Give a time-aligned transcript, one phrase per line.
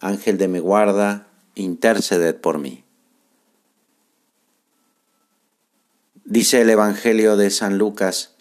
[0.00, 1.26] Ángel de mi guarda,
[1.56, 2.84] interceded por mí.
[6.24, 8.34] Dice el Evangelio de San Lucas,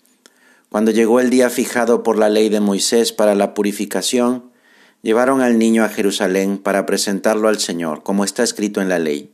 [0.69, 4.51] cuando llegó el día fijado por la ley de Moisés para la purificación,
[5.01, 9.33] llevaron al niño a Jerusalén para presentarlo al Señor, como está escrito en la ley.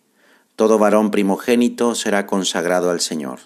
[0.56, 3.40] Todo varón primogénito será consagrado al Señor.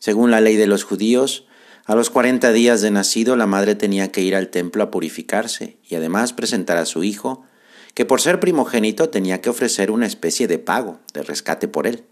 [0.00, 1.46] Según la ley de los judíos,
[1.86, 5.76] a los cuarenta días de nacido la madre tenía que ir al templo a purificarse
[5.88, 7.44] y además presentar a su hijo,
[7.92, 12.04] que por ser primogénito tenía que ofrecer una especie de pago, de rescate por él.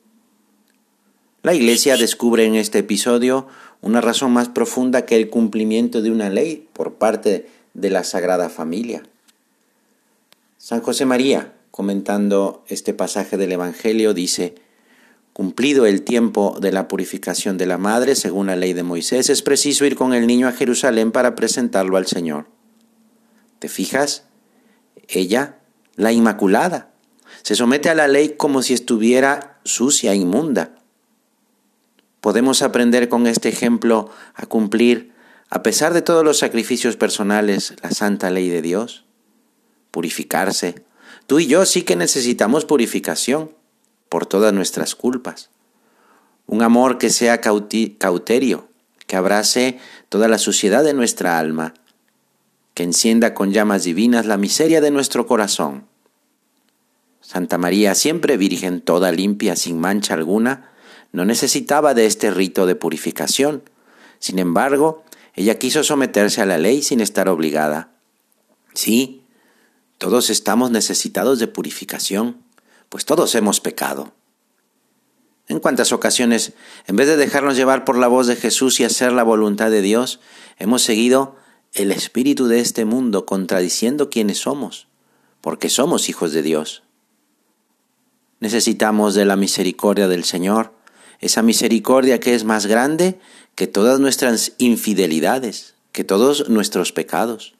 [1.43, 3.49] La Iglesia descubre en este episodio
[3.81, 8.49] una razón más profunda que el cumplimiento de una ley por parte de la Sagrada
[8.49, 9.03] Familia.
[10.57, 14.55] San José María, comentando este pasaje del Evangelio, dice,
[15.33, 19.41] Cumplido el tiempo de la purificación de la madre, según la ley de Moisés, es
[19.41, 22.47] preciso ir con el niño a Jerusalén para presentarlo al Señor.
[23.59, 24.25] ¿Te fijas?
[25.09, 25.59] Ella,
[25.97, 26.93] la Inmaculada,
[27.43, 30.77] se somete a la ley como si estuviera sucia, inmunda.
[32.21, 35.13] Podemos aprender con este ejemplo a cumplir,
[35.49, 39.05] a pesar de todos los sacrificios personales, la santa ley de Dios.
[39.91, 40.85] Purificarse.
[41.27, 43.51] Tú y yo sí que necesitamos purificación
[44.13, 45.49] por todas nuestras culpas.
[46.47, 48.69] Un amor que sea cauterio,
[49.07, 49.79] que abrace
[50.11, 51.73] toda la suciedad de nuestra alma,
[52.75, 55.87] que encienda con llamas divinas la miseria de nuestro corazón.
[57.23, 60.71] Santa María, siempre virgen, toda limpia, sin mancha alguna,
[61.13, 63.63] no necesitaba de este rito de purificación.
[64.19, 67.93] Sin embargo, ella quiso someterse a la ley sin estar obligada.
[68.75, 69.23] Sí,
[69.97, 72.42] todos estamos necesitados de purificación
[72.93, 74.13] pues todos hemos pecado.
[75.49, 76.53] En cuántas ocasiones,
[76.87, 79.81] en vez de dejarnos llevar por la voz de Jesús y hacer la voluntad de
[79.81, 80.21] Dios,
[80.59, 81.37] hemos seguido
[81.73, 84.89] el espíritu de este mundo contradiciendo quiénes somos,
[85.41, 86.83] porque somos hijos de Dios.
[88.41, 90.75] Necesitamos de la misericordia del Señor,
[91.19, 93.19] esa misericordia que es más grande
[93.55, 97.55] que todas nuestras infidelidades, que todos nuestros pecados.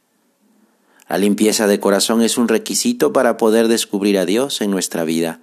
[1.13, 5.41] La limpieza de corazón es un requisito para poder descubrir a Dios en nuestra vida,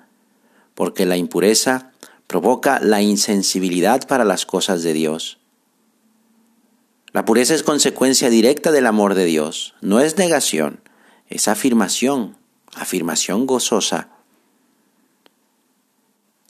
[0.73, 1.91] porque la impureza
[2.25, 5.37] provoca la insensibilidad para las cosas de Dios.
[7.11, 10.79] La pureza es consecuencia directa del amor de Dios, no es negación,
[11.27, 12.35] es afirmación,
[12.73, 14.09] afirmación gozosa.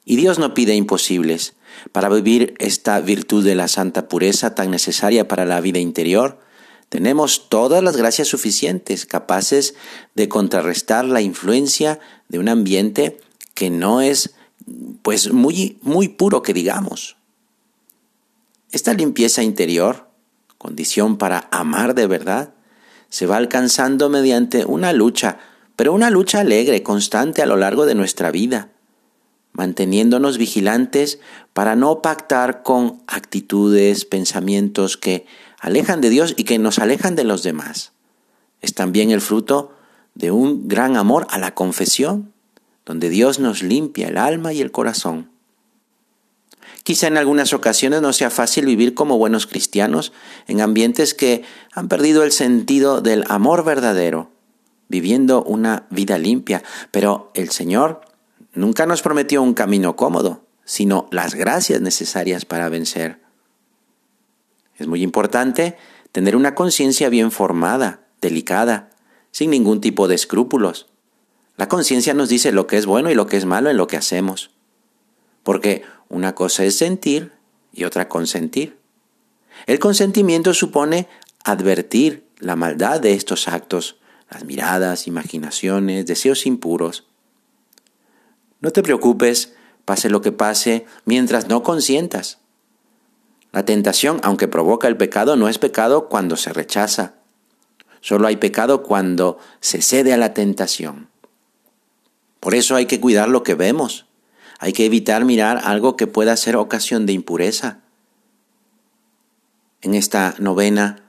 [0.05, 1.55] Y Dios no pide imposibles.
[1.91, 6.39] Para vivir esta virtud de la santa pureza tan necesaria para la vida interior,
[6.89, 9.75] tenemos todas las gracias suficientes, capaces
[10.15, 13.19] de contrarrestar la influencia de un ambiente
[13.53, 14.33] que no es
[15.01, 17.15] pues muy muy puro que digamos.
[18.71, 20.07] Esta limpieza interior,
[20.57, 22.53] condición para amar de verdad,
[23.09, 25.39] se va alcanzando mediante una lucha,
[25.75, 28.69] pero una lucha alegre, constante a lo largo de nuestra vida,
[29.53, 31.19] manteniéndonos vigilantes
[31.53, 35.25] para no pactar con actitudes, pensamientos que
[35.59, 37.91] alejan de Dios y que nos alejan de los demás.
[38.61, 39.73] Es también el fruto
[40.15, 42.33] de un gran amor a la confesión,
[42.85, 45.29] donde Dios nos limpia el alma y el corazón.
[46.83, 50.11] Quizá en algunas ocasiones no sea fácil vivir como buenos cristianos
[50.47, 54.31] en ambientes que han perdido el sentido del amor verdadero,
[54.87, 58.01] viviendo una vida limpia, pero el Señor
[58.53, 63.19] nunca nos prometió un camino cómodo, sino las gracias necesarias para vencer.
[64.79, 65.77] Es muy importante
[66.11, 68.89] tener una conciencia bien formada, delicada,
[69.31, 70.87] sin ningún tipo de escrúpulos.
[71.57, 73.87] La conciencia nos dice lo que es bueno y lo que es malo en lo
[73.87, 74.51] que hacemos.
[75.43, 77.33] Porque una cosa es sentir
[77.73, 78.77] y otra consentir.
[79.67, 81.07] El consentimiento supone
[81.43, 83.97] advertir la maldad de estos actos,
[84.29, 87.05] las miradas, imaginaciones, deseos impuros.
[88.61, 89.53] No te preocupes,
[89.85, 92.39] pase lo que pase, mientras no consientas.
[93.51, 97.15] La tentación, aunque provoca el pecado, no es pecado cuando se rechaza.
[98.01, 101.09] Solo hay pecado cuando se cede a la tentación.
[102.39, 104.05] Por eso hay que cuidar lo que vemos.
[104.59, 107.79] Hay que evitar mirar algo que pueda ser ocasión de impureza.
[109.81, 111.05] En esta novena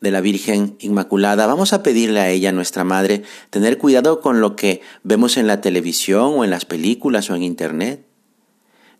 [0.00, 4.54] de la Virgen Inmaculada, vamos a pedirle a ella, nuestra Madre, tener cuidado con lo
[4.54, 8.06] que vemos en la televisión o en las películas o en Internet.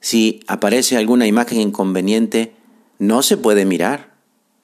[0.00, 2.54] Si aparece alguna imagen inconveniente,
[2.98, 4.14] no se puede mirar.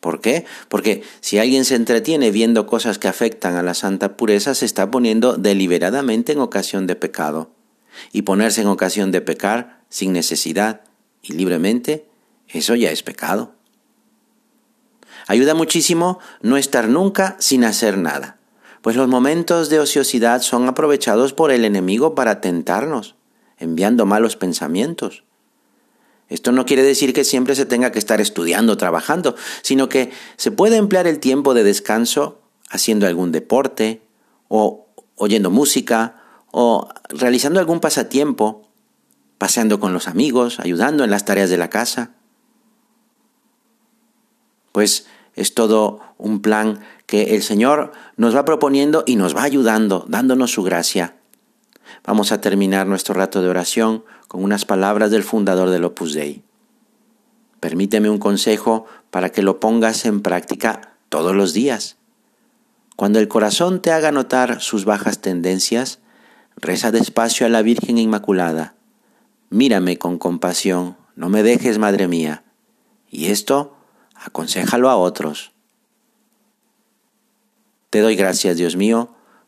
[0.01, 0.47] ¿Por qué?
[0.69, 4.91] Porque si alguien se entretiene viendo cosas que afectan a la santa pureza, se está
[4.91, 7.51] poniendo deliberadamente en ocasión de pecado.
[8.13, 10.83] Y ponerse en ocasión de pecar sin necesidad
[11.23, 12.07] y libremente,
[12.49, 13.55] eso ya es pecado.
[15.27, 18.39] Ayuda muchísimo no estar nunca sin hacer nada,
[18.83, 23.17] pues los momentos de ociosidad son aprovechados por el enemigo para tentarnos,
[23.59, 25.25] enviando malos pensamientos.
[26.31, 30.53] Esto no quiere decir que siempre se tenga que estar estudiando trabajando, sino que se
[30.53, 32.41] puede emplear el tiempo de descanso
[32.71, 34.01] haciendo algún deporte,
[34.47, 34.87] o
[35.17, 36.23] oyendo música,
[36.53, 38.63] o realizando algún pasatiempo,
[39.39, 42.13] paseando con los amigos, ayudando en las tareas de la casa.
[44.71, 50.05] Pues es todo un plan que el Señor nos va proponiendo y nos va ayudando,
[50.09, 51.17] dándonos su gracia.
[52.05, 56.43] Vamos a terminar nuestro rato de oración con unas palabras del fundador del Opus Dei.
[57.61, 61.97] Permíteme un consejo para que lo pongas en práctica todos los días.
[62.97, 66.01] Cuando el corazón te haga notar sus bajas tendencias,
[66.57, 68.75] reza despacio a la Virgen Inmaculada.
[69.51, 72.45] Mírame con compasión, no me dejes, Madre mía.
[73.11, 73.77] Y esto,
[74.15, 75.53] aconsejalo a otros.
[77.91, 79.15] Te doy gracias, Dios mío,